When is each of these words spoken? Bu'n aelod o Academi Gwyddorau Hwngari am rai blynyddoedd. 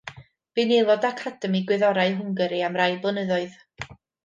Bu'n 0.59 0.71
aelod 0.77 1.05
o 1.09 1.09
Academi 1.17 1.61
Gwyddorau 1.69 2.17
Hwngari 2.23 2.65
am 2.71 2.83
rai 2.83 2.91
blynyddoedd. 3.07 3.57